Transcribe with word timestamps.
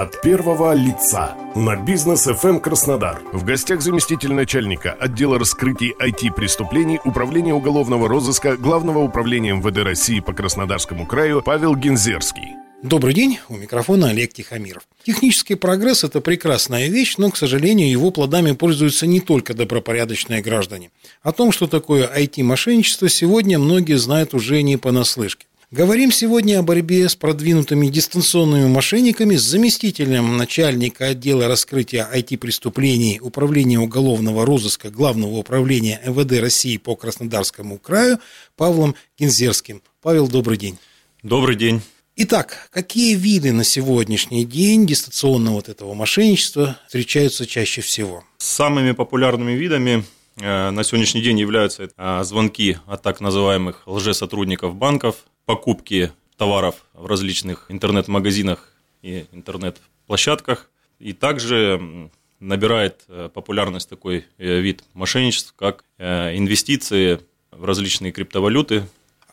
От 0.00 0.22
первого 0.22 0.72
лица 0.72 1.36
на 1.54 1.76
бизнес 1.76 2.26
FM 2.26 2.60
Краснодар. 2.60 3.20
В 3.34 3.44
гостях 3.44 3.82
заместитель 3.82 4.32
начальника 4.32 4.92
отдела 4.94 5.38
раскрытий 5.38 5.92
IT-преступлений 6.00 6.98
Управления 7.04 7.52
уголовного 7.52 8.08
розыска 8.08 8.56
Главного 8.56 9.00
управления 9.00 9.52
МВД 9.52 9.76
России 9.84 10.20
по 10.20 10.32
Краснодарскому 10.32 11.04
краю 11.04 11.42
Павел 11.42 11.76
Гензерский. 11.76 12.56
Добрый 12.82 13.12
день, 13.12 13.40
у 13.50 13.56
микрофона 13.56 14.08
Олег 14.08 14.32
Тихомиров. 14.32 14.84
Технический 15.04 15.54
прогресс– 15.54 16.02
это 16.04 16.22
прекрасная 16.22 16.88
вещь, 16.88 17.16
но, 17.18 17.30
к 17.30 17.36
сожалению, 17.36 17.90
его 17.90 18.10
плодами 18.10 18.52
пользуются 18.52 19.06
не 19.06 19.20
только 19.20 19.52
добропорядочные 19.52 20.40
граждане. 20.40 20.92
О 21.22 21.32
том, 21.32 21.52
что 21.52 21.66
такое 21.66 22.08
IT-мошенничество, 22.08 23.10
сегодня 23.10 23.58
многие 23.58 23.98
знают 23.98 24.32
уже 24.32 24.62
не 24.62 24.78
понаслышке. 24.78 25.44
Говорим 25.72 26.10
сегодня 26.10 26.58
о 26.58 26.62
борьбе 26.62 27.08
с 27.08 27.14
продвинутыми 27.14 27.86
дистанционными 27.86 28.66
мошенниками 28.66 29.36
с 29.36 29.42
заместителем 29.42 30.36
начальника 30.36 31.06
отдела 31.06 31.46
раскрытия 31.46 32.08
IT-преступлений 32.12 33.20
Управления 33.22 33.78
уголовного 33.78 34.44
розыска 34.44 34.90
Главного 34.90 35.36
управления 35.36 36.00
МВД 36.04 36.40
России 36.40 36.76
по 36.76 36.96
Краснодарскому 36.96 37.78
краю 37.78 38.18
Павлом 38.56 38.96
Кинзерским. 39.16 39.80
Павел, 40.02 40.26
добрый 40.26 40.58
день. 40.58 40.76
Добрый 41.22 41.54
день. 41.54 41.82
Итак, 42.16 42.68
какие 42.72 43.14
виды 43.14 43.52
на 43.52 43.62
сегодняшний 43.62 44.44
день 44.44 44.88
дистанционного 44.88 45.54
вот 45.54 45.68
этого 45.68 45.94
мошенничества 45.94 46.80
встречаются 46.88 47.46
чаще 47.46 47.80
всего? 47.80 48.24
Самыми 48.38 48.90
популярными 48.90 49.52
видами 49.52 50.02
э, 50.40 50.70
на 50.70 50.82
сегодняшний 50.82 51.22
день 51.22 51.38
являются 51.38 51.90
э, 51.96 52.24
звонки 52.24 52.76
от 52.88 53.02
так 53.02 53.20
называемых 53.20 53.84
лжесотрудников 53.86 54.74
банков, 54.74 55.26
покупки 55.44 56.12
товаров 56.36 56.86
в 56.94 57.06
различных 57.06 57.66
интернет-магазинах 57.68 58.72
и 59.02 59.26
интернет-площадках. 59.32 60.70
И 60.98 61.12
также 61.12 62.10
набирает 62.40 63.02
э, 63.08 63.28
популярность 63.32 63.88
такой 63.88 64.24
э, 64.38 64.60
вид 64.60 64.84
мошенничеств, 64.94 65.54
как 65.56 65.84
э, 65.98 66.36
инвестиции 66.36 67.20
в 67.50 67.64
различные 67.64 68.12
криптовалюты, 68.12 68.84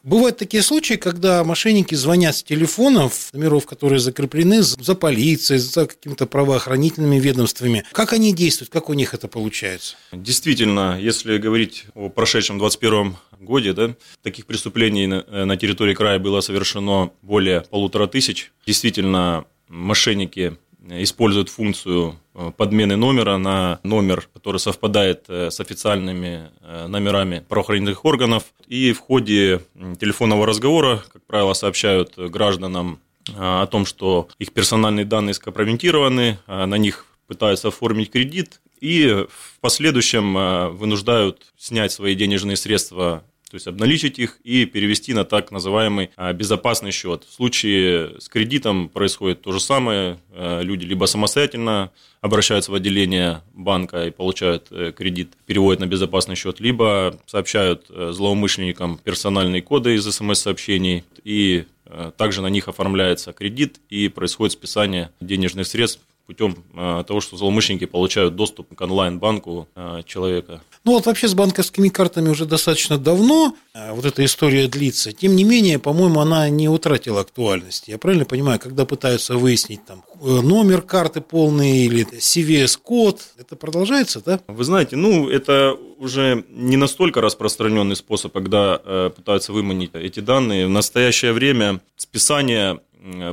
Бывают 0.08 0.38
такие 0.38 0.64
случаи, 0.64 0.94
когда 0.94 1.44
мошенники 1.44 1.94
звонят 1.94 2.34
с 2.34 2.42
телефонов, 2.42 3.28
номеров, 3.34 3.66
которые 3.66 4.00
закреплены 4.00 4.62
за 4.62 4.96
полицией, 4.96 5.60
за 5.60 5.86
какими-то 5.86 6.26
правоохранительными 6.26 7.20
ведомствами. 7.20 7.84
Как 7.92 8.14
они 8.14 8.34
действуют, 8.34 8.72
как 8.72 8.90
у 8.90 8.94
них 8.94 9.14
это 9.14 9.28
получается? 9.28 9.98
Действительно, 10.14 10.98
если 10.98 11.38
говорить 11.38 11.88
о 11.94 12.08
прошедшем 12.08 12.58
21 12.58 13.18
годе, 13.42 13.74
да, 13.74 13.96
таких 14.24 14.46
преступлений 14.46 15.08
на, 15.08 15.46
на 15.46 15.58
территории 15.58 15.94
края 15.94 16.20
было 16.20 16.40
совершено 16.40 17.12
более 17.22 17.66
полутора 17.70 18.08
тысяч. 18.08 18.54
Действительно, 18.66 19.44
мошенники 19.68 20.56
используют 20.90 21.50
функцию 21.50 22.16
э, 22.34 22.52
подмены 22.56 22.96
номера 22.96 23.38
на 23.38 23.80
номер, 23.84 24.30
который 24.34 24.60
совпадает 24.60 25.26
э, 25.28 25.50
с 25.52 25.60
официальными 25.60 26.50
э, 26.62 26.88
номерами 26.88 27.44
правоохранительных 27.48 28.06
органов. 28.06 28.44
И 28.68 28.94
в 28.94 29.00
ходе 29.00 29.62
телефонного 30.00 30.46
разговора, 30.46 31.04
как 31.12 31.26
правило, 31.26 31.54
сообщают 31.54 32.18
гражданам 32.18 33.00
о 33.38 33.66
том, 33.68 33.86
что 33.86 34.30
их 34.40 34.54
персональные 34.54 35.06
данные 35.06 35.34
скомпрометированы, 35.34 36.40
на 36.48 36.78
них 36.78 37.06
пытаются 37.28 37.68
оформить 37.68 38.10
кредит, 38.10 38.62
и 38.80 39.26
в 39.30 39.60
последующем 39.60 40.78
вынуждают 40.78 41.52
снять 41.58 41.92
свои 41.92 42.16
денежные 42.16 42.56
средства 42.56 43.24
то 43.50 43.56
есть 43.56 43.68
обналичить 43.68 44.20
их 44.20 44.40
и 44.44 44.66
перевести 44.66 45.14
на 45.14 45.24
так 45.24 45.52
называемый 45.52 46.10
а, 46.16 46.34
безопасный 46.34 46.92
счет. 46.92 47.24
В 47.28 47.34
случае 47.34 48.20
с 48.20 48.30
кредитом 48.30 48.90
происходит 48.90 49.42
то 49.42 49.52
же 49.52 49.60
самое. 49.60 50.20
А, 50.32 50.62
люди 50.62 50.86
либо 50.86 51.06
самостоятельно 51.06 51.92
обращаются 52.22 52.72
в 52.72 52.76
отделение 52.76 53.42
банка 53.54 54.06
и 54.06 54.12
получают 54.12 54.68
э, 54.72 54.92
кредит, 54.92 55.34
переводят 55.46 55.80
на 55.80 55.86
безопасный 55.86 56.36
счет, 56.36 56.60
либо 56.60 57.18
сообщают 57.26 57.86
э, 57.90 58.12
злоумышленникам 58.12 59.00
персональные 59.04 59.62
коды 59.62 59.96
из 59.96 60.06
смс-сообщений 60.06 61.04
и 61.24 61.66
э, 61.86 62.12
также 62.18 62.42
на 62.42 62.48
них 62.48 62.68
оформляется 62.68 63.34
кредит 63.34 63.80
и 63.90 64.10
происходит 64.10 64.54
списание 64.54 65.12
денежных 65.22 65.68
средств 65.68 66.02
путем 66.28 66.58
а, 66.76 67.04
того, 67.04 67.22
что 67.22 67.38
злоумышленники 67.38 67.86
получают 67.86 68.36
доступ 68.36 68.76
к 68.76 68.82
онлайн-банку 68.82 69.68
а, 69.76 70.04
человека. 70.04 70.62
Ну 70.84 70.92
вот 70.92 71.06
вообще 71.06 71.30
с 71.30 71.34
банковскими 71.34 71.88
картами 71.88 72.30
уже 72.30 72.46
достаточно 72.46 72.98
давно 72.98 73.56
а, 73.74 73.94
вот 73.94 74.06
эта 74.06 74.24
история 74.26 74.68
длится. 74.68 75.14
Тем 75.14 75.38
не 75.38 75.46
менее, 75.46 75.80
по-моему, 75.80 76.20
она 76.20 76.50
не 76.50 76.68
утратила 76.68 77.22
актуальности. 77.22 77.92
Я 77.92 77.98
правильно 77.98 78.26
понимаю, 78.26 78.60
когда 78.60 78.86
пытаются 78.86 79.38
выяснить 79.38 79.86
там 79.86 80.04
э, 80.22 80.42
номер 80.42 80.82
карты 80.82 81.22
полный 81.22 81.86
или 81.86 82.06
CVS-код, 82.06 83.22
это 83.40 83.56
продолжается, 83.56 84.22
да? 84.24 84.42
Вы 84.48 84.64
знаете, 84.66 84.98
ну 84.98 85.30
это 85.30 85.78
уже 85.98 86.44
не 86.50 86.76
настолько 86.76 87.22
распространенный 87.22 87.96
способ, 87.96 88.34
когда 88.34 88.82
э, 88.84 89.12
пытаются 89.16 89.54
выманить 89.54 89.92
эти 89.94 90.20
данные. 90.20 90.68
В 90.68 90.70
настоящее 90.70 91.32
время 91.32 91.80
списание 91.96 92.82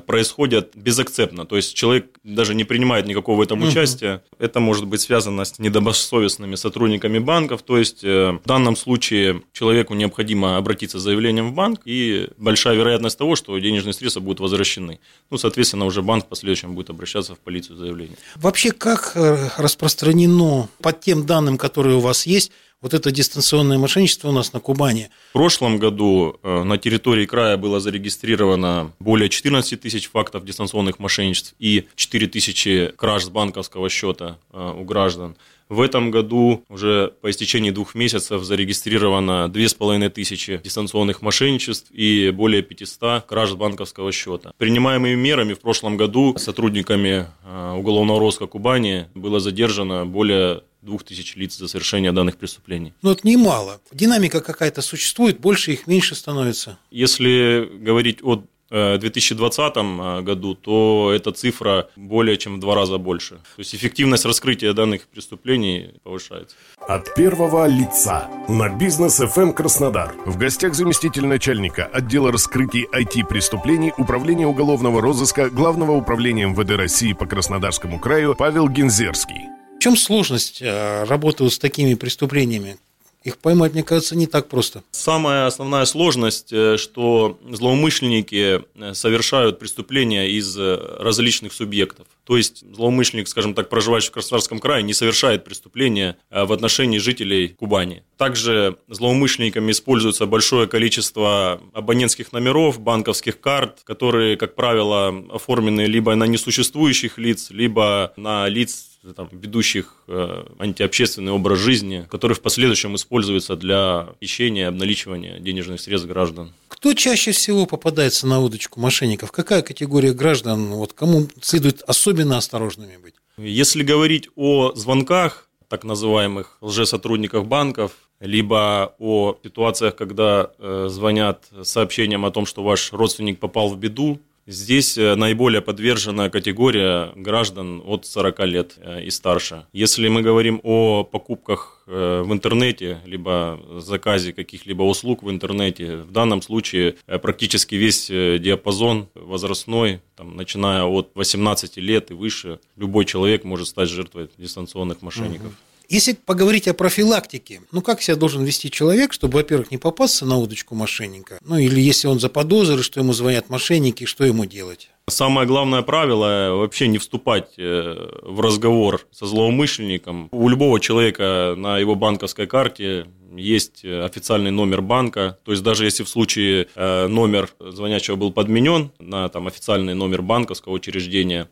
происходят 0.06 0.74
безакцептно. 0.74 1.46
То 1.46 1.56
есть 1.56 1.74
человек 1.74 2.06
даже 2.22 2.54
не 2.54 2.64
принимает 2.64 3.06
никакого 3.06 3.38
в 3.38 3.40
этом 3.40 3.60
угу. 3.60 3.68
участия. 3.68 4.22
Это 4.38 4.60
может 4.60 4.86
быть 4.86 5.00
связано 5.00 5.44
с 5.44 5.58
недобросовестными 5.58 6.54
сотрудниками 6.54 7.18
банков. 7.18 7.62
То 7.62 7.78
есть 7.78 8.04
э, 8.04 8.32
в 8.32 8.46
данном 8.46 8.76
случае 8.76 9.42
человеку 9.52 9.94
необходимо 9.94 10.56
обратиться 10.56 10.98
с 10.98 11.02
заявлением 11.02 11.50
в 11.50 11.54
банк, 11.54 11.80
и 11.84 12.28
большая 12.36 12.76
вероятность 12.76 13.18
того, 13.18 13.36
что 13.36 13.58
денежные 13.58 13.92
средства 13.92 14.20
будут 14.20 14.40
возвращены. 14.40 15.00
Ну, 15.30 15.38
соответственно, 15.38 15.84
уже 15.84 16.02
банк 16.02 16.26
в 16.26 16.28
последующем 16.28 16.74
будет 16.74 16.90
обращаться 16.90 17.34
в 17.34 17.38
полицию 17.38 17.76
с 17.76 17.80
заявлением. 17.80 18.16
Вообще, 18.36 18.72
как 18.72 19.12
э, 19.14 19.48
распространено 19.56 20.68
по 20.80 20.92
тем 20.92 21.26
данным, 21.26 21.58
которые 21.58 21.96
у 21.96 22.00
вас 22.00 22.26
есть, 22.26 22.52
вот 22.84 22.92
это 22.92 23.10
дистанционное 23.10 23.78
мошенничество 23.78 24.28
у 24.28 24.32
нас 24.32 24.52
на 24.52 24.60
Кубани. 24.60 25.08
В 25.30 25.32
прошлом 25.32 25.78
году 25.78 26.36
э, 26.42 26.62
на 26.64 26.76
территории 26.76 27.24
края 27.24 27.56
было 27.56 27.80
зарегистрировано 27.80 28.92
более 28.98 29.30
14 29.30 29.80
тысяч 29.80 30.10
фактов 30.10 30.44
дистанционных 30.44 30.98
мошенничеств 30.98 31.54
и 31.58 31.86
4 31.96 32.26
тысячи 32.26 32.92
краж 32.94 33.24
с 33.24 33.28
банковского 33.30 33.88
счета 33.88 34.36
э, 34.52 34.74
у 34.78 34.84
граждан. 34.84 35.34
В 35.70 35.80
этом 35.80 36.10
году 36.10 36.62
уже 36.68 37.14
по 37.22 37.30
истечении 37.30 37.70
двух 37.70 37.94
месяцев 37.94 38.44
зарегистрировано 38.44 39.48
2500 39.48 40.60
дистанционных 40.60 41.22
мошенничеств 41.22 41.90
и 41.90 42.30
более 42.30 42.62
500 42.62 43.24
краж 43.24 43.52
с 43.52 43.54
банковского 43.54 44.12
счета. 44.12 44.52
Принимаемыми 44.58 45.14
мерами 45.14 45.54
в 45.54 45.60
прошлом 45.60 45.96
году 45.96 46.36
сотрудниками 46.36 47.28
э, 47.44 47.74
уголовного 47.78 48.20
розыска 48.20 48.46
Кубани 48.46 49.06
было 49.14 49.40
задержано 49.40 50.04
более 50.04 50.64
двух 50.84 51.04
тысяч 51.04 51.36
лиц 51.36 51.56
за 51.56 51.68
совершение 51.68 52.12
данных 52.12 52.36
преступлений. 52.36 52.92
Но 53.02 53.12
это 53.12 53.26
немало. 53.26 53.80
Динамика 53.92 54.40
какая-то 54.40 54.82
существует, 54.82 55.40
больше 55.40 55.72
их 55.72 55.86
меньше 55.86 56.14
становится. 56.14 56.78
Если 56.90 57.68
говорить 57.80 58.18
о 58.22 58.44
2020 58.70 59.76
э, 59.76 60.22
году, 60.22 60.54
то 60.54 61.12
эта 61.14 61.32
цифра 61.32 61.88
более 61.96 62.36
чем 62.36 62.56
в 62.56 62.60
два 62.60 62.74
раза 62.74 62.98
больше. 62.98 63.34
То 63.34 63.58
есть 63.58 63.74
эффективность 63.74 64.24
раскрытия 64.24 64.72
данных 64.72 65.06
преступлений 65.06 65.94
повышается. 66.02 66.56
От 66.88 67.14
первого 67.14 67.66
лица 67.66 68.28
на 68.48 68.68
бизнес 68.68 69.20
FM 69.20 69.52
Краснодар. 69.52 70.14
В 70.26 70.36
гостях 70.38 70.74
заместитель 70.74 71.26
начальника 71.26 71.84
отдела 71.84 72.32
раскрытий 72.32 72.86
IT-преступлений 72.92 73.92
Управления 73.96 74.46
уголовного 74.46 75.00
розыска 75.00 75.50
Главного 75.50 75.92
управления 75.92 76.46
МВД 76.46 76.70
России 76.70 77.12
по 77.12 77.26
Краснодарскому 77.26 78.00
краю 78.00 78.34
Павел 78.34 78.68
Гензерский 78.68 79.53
чем 79.84 79.98
сложность 79.98 80.62
э, 80.62 81.04
работы 81.04 81.44
вот 81.44 81.52
с 81.52 81.58
такими 81.58 81.92
преступлениями? 81.92 82.78
Их 83.22 83.36
поймать, 83.36 83.74
мне 83.74 83.82
кажется, 83.82 84.16
не 84.16 84.26
так 84.26 84.48
просто. 84.48 84.82
Самая 84.92 85.44
основная 85.44 85.84
сложность, 85.84 86.54
э, 86.54 86.78
что 86.78 87.38
злоумышленники 87.50 88.62
э, 88.76 88.94
совершают 88.94 89.58
преступления 89.58 90.30
из 90.30 90.56
различных 90.56 91.52
субъектов. 91.52 92.06
То 92.24 92.38
есть 92.38 92.64
злоумышленник, 92.74 93.28
скажем 93.28 93.52
так, 93.52 93.68
проживающий 93.68 94.08
в 94.08 94.12
Краснодарском 94.12 94.58
крае, 94.58 94.82
не 94.82 94.94
совершает 94.94 95.44
преступления 95.44 96.16
в 96.30 96.50
отношении 96.54 96.96
жителей 96.96 97.48
Кубани. 97.48 98.04
Также 98.16 98.78
злоумышленниками 98.88 99.70
используется 99.72 100.24
большое 100.24 100.66
количество 100.66 101.60
абонентских 101.74 102.32
номеров, 102.32 102.80
банковских 102.80 103.38
карт, 103.38 103.80
которые, 103.84 104.38
как 104.38 104.54
правило, 104.54 105.14
оформлены 105.30 105.82
либо 105.82 106.14
на 106.14 106.24
несуществующих 106.24 107.18
лиц, 107.18 107.48
либо 107.50 108.14
на 108.16 108.48
лиц 108.48 108.93
там, 109.12 109.28
ведущих 109.32 109.94
э, 110.08 110.44
антиобщественный 110.58 111.32
образ 111.32 111.58
жизни, 111.58 112.06
который 112.10 112.34
в 112.34 112.40
последующем 112.40 112.94
используется 112.94 113.56
для 113.56 114.08
хищения 114.22 114.64
и 114.64 114.68
обналичивания 114.68 115.38
денежных 115.38 115.80
средств 115.80 116.08
граждан. 116.08 116.52
Кто 116.68 116.94
чаще 116.94 117.32
всего 117.32 117.66
попадается 117.66 118.26
на 118.26 118.40
удочку 118.40 118.80
мошенников? 118.80 119.32
Какая 119.32 119.62
категория 119.62 120.12
граждан, 120.12 120.66
вот 120.72 120.92
кому 120.92 121.28
следует 121.40 121.82
особенно 121.82 122.36
осторожными 122.38 122.96
быть? 122.96 123.14
Если 123.36 123.82
говорить 123.82 124.28
о 124.36 124.72
звонках, 124.74 125.48
так 125.68 125.84
называемых 125.84 126.58
лжесотрудников 126.60 127.46
банков, 127.46 127.92
либо 128.20 128.94
о 128.98 129.36
ситуациях, 129.42 129.96
когда 129.96 130.50
э, 130.58 130.86
звонят 130.88 131.44
сообщением 131.62 132.24
о 132.24 132.30
том, 132.30 132.46
что 132.46 132.62
ваш 132.62 132.92
родственник 132.92 133.40
попал 133.40 133.68
в 133.68 133.76
беду, 133.76 134.20
Здесь 134.46 134.98
э, 134.98 135.14
наиболее 135.14 135.62
подвержена 135.62 136.28
категория 136.28 137.12
граждан 137.16 137.82
от 137.84 138.04
40 138.04 138.40
лет 138.40 138.74
э, 138.76 139.04
и 139.04 139.10
старше. 139.10 139.64
Если 139.72 140.06
мы 140.08 140.20
говорим 140.20 140.60
о 140.62 141.02
покупках 141.02 141.82
э, 141.86 142.22
в 142.22 142.30
интернете, 142.30 143.00
либо 143.06 143.58
заказе 143.78 144.34
каких-либо 144.34 144.82
услуг 144.82 145.22
в 145.22 145.30
интернете, 145.30 145.96
в 145.96 146.12
данном 146.12 146.42
случае 146.42 146.96
практически 147.22 147.74
весь 147.74 148.08
диапазон 148.08 149.08
возрастной, 149.14 150.00
там, 150.14 150.36
начиная 150.36 150.84
от 150.84 151.12
18 151.14 151.78
лет 151.78 152.10
и 152.10 152.14
выше, 152.14 152.60
любой 152.76 153.06
человек 153.06 153.44
может 153.44 153.68
стать 153.68 153.88
жертвой 153.88 154.28
дистанционных 154.36 155.00
мошенников. 155.00 155.46
Угу. 155.46 155.73
Если 155.94 156.14
поговорить 156.14 156.66
о 156.66 156.74
профилактике, 156.74 157.60
ну 157.70 157.80
как 157.80 158.02
себя 158.02 158.16
должен 158.16 158.42
вести 158.42 158.68
человек, 158.68 159.12
чтобы, 159.12 159.34
во-первых, 159.34 159.70
не 159.70 159.78
попасться 159.78 160.26
на 160.26 160.36
удочку 160.36 160.74
мошенника, 160.74 161.38
ну 161.44 161.56
или 161.56 161.80
если 161.80 162.08
он 162.08 162.18
заподозрит, 162.18 162.84
что 162.84 162.98
ему 162.98 163.12
звонят 163.12 163.48
мошенники, 163.48 164.04
что 164.04 164.24
ему 164.24 164.44
делать? 164.44 164.90
Самое 165.08 165.46
главное 165.46 165.82
правило– 165.82 166.56
вообще 166.56 166.88
не 166.88 166.98
вступать 166.98 167.52
э, 167.58 168.08
в 168.22 168.40
разговор 168.40 169.06
со 169.12 169.26
злоумышленником. 169.26 170.28
У 170.32 170.48
любого 170.48 170.80
человека 170.80 171.54
на 171.56 171.78
его 171.78 171.94
банковской 171.94 172.48
карте 172.48 173.06
есть 173.36 173.84
официальный 173.84 174.50
номер 174.50 174.82
банка, 174.82 175.38
то 175.44 175.52
есть 175.52 175.62
даже 175.62 175.84
если 175.84 176.02
в 176.02 176.08
случае 176.08 176.66
э, 176.74 177.06
номер 177.06 177.50
звонящего 177.60 178.16
был 178.16 178.32
подменен 178.32 178.90
на 178.98 179.28
там, 179.28 179.46
официальный 179.46 179.94
номер 179.94 180.22
банковского 180.22 180.72
учреждения, 180.72 181.48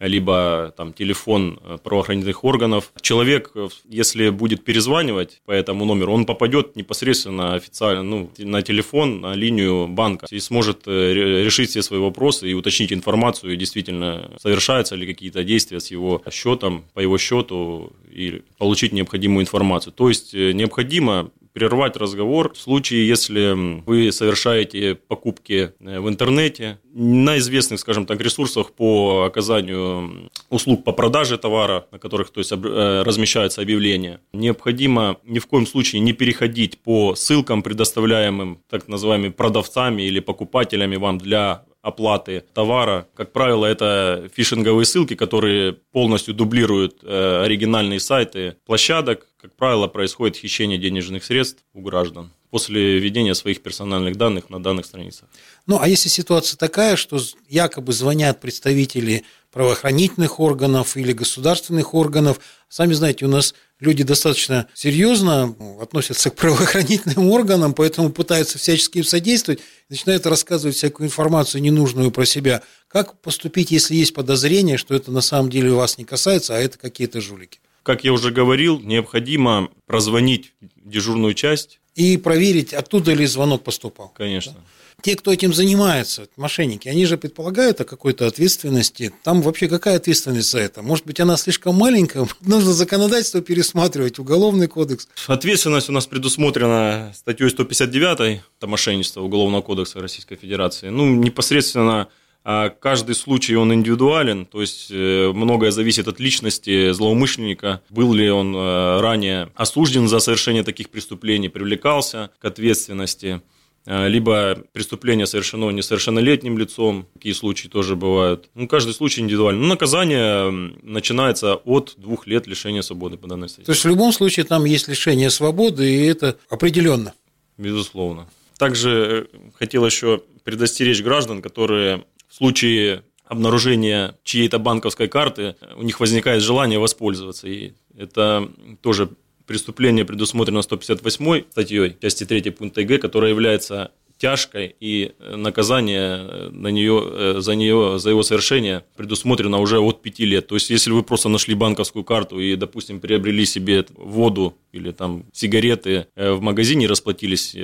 либо 0.00 0.72
там 0.76 0.92
телефон 0.92 1.58
э, 1.62 1.78
правоохранительных 1.82 2.44
органов. 2.44 2.92
Человек, 3.00 3.50
э, 3.54 3.68
если 3.88 4.30
будет 4.30 4.64
перезванивать 4.64 5.40
по 5.46 5.52
этому 5.52 5.84
номеру, 5.84 6.12
он 6.12 6.26
попадет 6.26 6.76
непосредственно 6.76 7.54
официально 7.54 8.02
ну, 8.02 8.30
на 8.38 8.62
телефон, 8.62 9.20
на 9.20 9.34
линию 9.34 9.86
банка 9.88 10.26
и 10.30 10.40
сможет 10.40 10.82
э, 10.86 11.42
решить 11.44 11.70
все 11.70 11.82
свои 11.82 12.00
вопросы 12.00 12.50
и 12.50 12.54
уточнить 12.54 12.92
информацию, 12.92 13.56
действительно 13.56 14.30
совершаются 14.40 14.96
ли 14.96 15.06
какие-то 15.06 15.44
действия 15.44 15.80
с 15.80 15.90
его 15.90 16.22
счетом, 16.30 16.84
по 16.94 17.00
его 17.00 17.18
счету 17.18 17.92
и 18.10 18.42
получить 18.58 18.92
необходимую 18.92 19.42
информацию. 19.42 19.92
То 19.92 20.08
есть 20.08 20.34
необходимо 20.34 21.30
прервать 21.54 21.96
разговор 21.96 22.52
в 22.52 22.58
случае, 22.58 23.06
если 23.06 23.82
вы 23.86 24.10
совершаете 24.12 24.96
покупки 24.96 25.72
э, 25.80 26.00
в 26.00 26.08
интернете 26.08 26.80
на 26.92 27.38
известных, 27.38 27.78
скажем 27.80 28.06
так, 28.06 28.20
ресурсах 28.20 28.72
по 28.72 29.24
оказанию 29.24 30.30
услуг 30.50 30.82
по 30.82 30.92
продаже 30.92 31.38
товара, 31.38 31.86
на 31.92 31.98
которых 31.98 32.30
то 32.30 32.40
есть, 32.40 32.52
э, 32.52 33.02
размещаются 33.06 33.62
объявления. 33.62 34.20
Необходимо 34.32 35.18
ни 35.24 35.38
в 35.38 35.46
коем 35.46 35.66
случае 35.66 36.00
не 36.00 36.12
переходить 36.12 36.78
по 36.78 37.14
ссылкам, 37.14 37.62
предоставляемым 37.62 38.58
так 38.68 38.88
называемыми 38.88 39.30
продавцами 39.30 40.02
или 40.02 40.18
покупателями 40.18 40.96
вам 40.96 41.18
для 41.18 41.64
оплаты 41.84 42.42
товара. 42.54 43.06
Как 43.14 43.32
правило, 43.32 43.66
это 43.66 44.30
фишинговые 44.34 44.86
ссылки, 44.86 45.14
которые 45.14 45.74
полностью 45.74 46.32
дублируют 46.32 47.00
э, 47.02 47.42
оригинальные 47.44 48.00
сайты 48.00 48.56
площадок. 48.64 49.26
Как 49.40 49.54
правило, 49.54 49.86
происходит 49.86 50.36
хищение 50.38 50.78
денежных 50.78 51.24
средств 51.24 51.62
у 51.74 51.82
граждан 51.82 52.30
после 52.50 52.98
введения 52.98 53.34
своих 53.34 53.62
персональных 53.62 54.16
данных 54.16 54.48
на 54.48 54.62
данных 54.62 54.86
страницах. 54.86 55.28
Ну, 55.66 55.78
а 55.78 55.86
если 55.86 56.08
ситуация 56.08 56.56
такая, 56.56 56.96
что 56.96 57.18
якобы 57.48 57.92
звонят 57.92 58.40
представители 58.40 59.24
правоохранительных 59.54 60.40
органов 60.40 60.96
или 60.96 61.12
государственных 61.12 61.94
органов, 61.94 62.40
сами 62.68 62.92
знаете, 62.92 63.24
у 63.24 63.28
нас 63.28 63.54
люди 63.78 64.02
достаточно 64.02 64.66
серьезно 64.74 65.54
относятся 65.80 66.30
к 66.30 66.34
правоохранительным 66.34 67.30
органам, 67.30 67.72
поэтому 67.72 68.10
пытаются 68.10 68.58
всячески 68.58 68.98
им 68.98 69.04
содействовать, 69.04 69.60
начинают 69.88 70.26
рассказывать 70.26 70.76
всякую 70.76 71.06
информацию 71.06 71.62
ненужную 71.62 72.10
про 72.10 72.26
себя. 72.26 72.62
Как 72.88 73.20
поступить, 73.20 73.70
если 73.70 73.94
есть 73.94 74.12
подозрение, 74.12 74.76
что 74.76 74.92
это 74.92 75.12
на 75.12 75.20
самом 75.20 75.50
деле 75.50 75.70
вас 75.70 75.98
не 75.98 76.04
касается, 76.04 76.56
а 76.56 76.58
это 76.58 76.76
какие-то 76.76 77.20
жулики? 77.20 77.60
Как 77.84 78.02
я 78.02 78.12
уже 78.12 78.32
говорил, 78.32 78.80
необходимо 78.80 79.68
прозвонить 79.86 80.52
дежурную 80.84 81.34
часть 81.34 81.78
и 81.94 82.16
проверить, 82.16 82.74
оттуда 82.74 83.12
ли 83.12 83.24
звонок 83.24 83.62
поступал. 83.62 84.08
Конечно. 84.16 84.54
Да? 84.54 84.60
Те, 85.04 85.16
кто 85.16 85.34
этим 85.34 85.52
занимается, 85.52 86.28
мошенники, 86.38 86.88
они 86.88 87.04
же 87.04 87.18
предполагают 87.18 87.78
о 87.78 87.84
какой-то 87.84 88.26
ответственности. 88.26 89.12
Там 89.22 89.42
вообще 89.42 89.68
какая 89.68 89.96
ответственность 89.96 90.50
за 90.50 90.60
это? 90.60 90.80
Может 90.80 91.04
быть, 91.04 91.20
она 91.20 91.36
слишком 91.36 91.74
маленькая? 91.74 92.26
Нужно 92.40 92.72
законодательство 92.72 93.42
пересматривать, 93.42 94.18
уголовный 94.18 94.66
кодекс. 94.66 95.06
Ответственность 95.26 95.90
у 95.90 95.92
нас 95.92 96.06
предусмотрена 96.06 97.12
статьей 97.14 97.50
159 97.50 98.40
это 98.56 98.66
мошенничество 98.66 99.20
Уголовного 99.20 99.60
кодекса 99.60 100.00
Российской 100.00 100.36
Федерации. 100.36 100.88
Ну, 100.88 101.14
непосредственно 101.14 102.08
а 102.46 102.68
каждый 102.68 103.14
случай 103.14 103.56
он 103.56 103.72
индивидуален, 103.72 104.44
то 104.44 104.60
есть 104.60 104.88
э, 104.90 105.32
многое 105.34 105.70
зависит 105.70 106.08
от 106.08 106.20
личности 106.20 106.92
злоумышленника, 106.92 107.80
был 107.88 108.12
ли 108.12 108.30
он 108.30 108.54
э, 108.54 109.00
ранее 109.00 109.50
осужден 109.54 110.08
за 110.08 110.18
совершение 110.18 110.62
таких 110.62 110.90
преступлений, 110.90 111.48
привлекался 111.48 112.30
к 112.38 112.44
ответственности, 112.44 113.40
либо 113.86 114.64
преступление 114.72 115.26
совершено 115.26 115.70
несовершеннолетним 115.70 116.56
лицом, 116.56 117.06
такие 117.12 117.34
случаи 117.34 117.68
тоже 117.68 117.96
бывают. 117.96 118.48
Ну, 118.54 118.66
каждый 118.66 118.94
случай 118.94 119.20
индивидуально. 119.20 119.60
Но 119.60 119.68
наказание 119.68 120.50
начинается 120.82 121.56
от 121.56 121.94
двух 121.98 122.26
лет 122.26 122.46
лишения 122.46 122.80
свободы 122.82 123.18
по 123.18 123.26
данной 123.26 123.48
статье. 123.48 123.66
То 123.66 123.72
есть 123.72 123.84
в 123.84 123.88
любом 123.88 124.12
случае 124.12 124.44
там 124.44 124.64
есть 124.64 124.88
лишение 124.88 125.28
свободы, 125.28 125.86
и 125.86 126.06
это 126.06 126.38
определенно. 126.48 127.12
Безусловно. 127.58 128.26
Также 128.58 129.28
хотел 129.58 129.84
еще 129.84 130.22
предостеречь 130.44 131.02
граждан, 131.02 131.42
которые 131.42 132.04
в 132.28 132.34
случае 132.34 133.02
обнаружения 133.26 134.16
чьей-то 134.22 134.58
банковской 134.58 135.08
карты 135.08 135.56
у 135.76 135.82
них 135.82 136.00
возникает 136.00 136.42
желание 136.42 136.78
воспользоваться. 136.78 137.48
И 137.48 137.72
это 137.96 138.48
тоже 138.80 139.10
преступление 139.46 140.04
предусмотрено 140.04 140.62
158 140.62 141.44
статьей, 141.50 141.96
части 142.00 142.24
3 142.24 142.50
пункта 142.50 142.80
Г, 142.80 142.98
которое 142.98 143.30
является 143.30 143.90
тяжкой, 144.18 144.76
и 144.80 145.12
э, 145.18 145.36
наказание 145.36 146.16
э, 146.16 146.48
на 146.50 146.68
нее, 146.68 147.02
э, 147.04 147.34
за 147.40 147.54
нее, 147.54 147.98
за 147.98 148.10
его 148.10 148.22
совершение 148.22 148.84
предусмотрено 148.96 149.58
уже 149.58 149.80
от 149.80 150.02
5 150.02 150.18
лет. 150.20 150.46
То 150.46 150.54
есть, 150.54 150.70
если 150.70 150.92
вы 150.92 151.02
просто 151.02 151.28
нашли 151.28 151.54
банковскую 151.54 152.04
карту 152.04 152.38
и, 152.38 152.56
допустим, 152.56 153.00
приобрели 153.00 153.44
себе 153.44 153.84
воду 153.96 154.54
или 154.72 154.92
там 154.92 155.24
сигареты 155.32 156.06
в 156.16 156.40
магазине 156.40 156.86
расплатились 156.86 157.56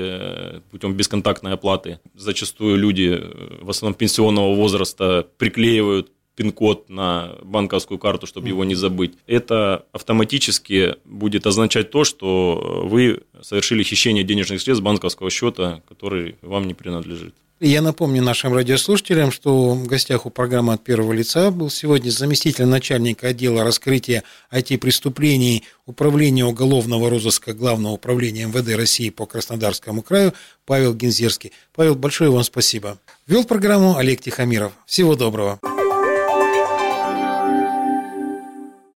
путем 0.71 0.95
бесконтактной 0.95 1.53
оплаты, 1.53 2.01
зачастую 2.15 2.77
люди, 2.77 3.21
в 3.61 3.71
основном 3.71 3.95
пенсионного 3.95 4.55
возраста, 4.55 5.27
приклеивают 5.39 6.11
пин-код 6.41 6.89
на 6.89 7.37
банковскую 7.43 7.99
карту, 7.99 8.27
чтобы 8.27 8.49
его 8.49 8.65
не 8.65 8.75
забыть, 8.75 9.13
это 9.27 9.85
автоматически 9.93 10.95
будет 11.05 11.47
означать 11.47 11.91
то, 11.91 12.03
что 12.05 12.81
вы 12.87 13.25
совершили 13.43 13.83
хищение 13.83 14.25
денежных 14.25 14.63
средств 14.63 14.83
банковского 14.83 15.29
счета, 15.29 15.83
который 15.87 16.37
вам 16.41 16.67
не 16.67 16.73
принадлежит. 16.73 17.35
Я 17.61 17.83
напомню 17.83 18.23
нашим 18.23 18.55
радиослушателям, 18.55 19.31
что 19.31 19.75
в 19.75 19.87
гостях 19.87 20.25
у 20.25 20.31
программы 20.31 20.73
«От 20.73 20.83
первого 20.83 21.13
лица» 21.13 21.51
был 21.51 21.69
сегодня 21.69 22.09
заместитель 22.09 22.65
начальника 22.65 23.29
отдела 23.29 23.63
раскрытия 23.63 24.25
IT-преступлений 24.51 25.65
Управления 25.85 26.47
уголовного 26.47 27.11
розыска 27.11 27.53
Главного 27.53 27.93
управления 27.93 28.47
МВД 28.47 28.77
России 28.77 29.11
по 29.11 29.27
Краснодарскому 29.27 30.01
краю 30.01 30.33
Павел 30.65 30.95
Гензерский. 30.95 31.53
Павел, 31.75 31.97
большое 31.97 32.31
вам 32.31 32.45
спасибо. 32.45 32.99
Вел 33.27 33.45
программу 33.45 33.99
Олег 33.99 34.23
Тихомиров. 34.23 34.73
Всего 34.87 35.15
доброго. 35.15 35.61